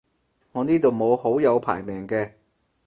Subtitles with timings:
[0.53, 2.31] 我呢度冇好友排名嘅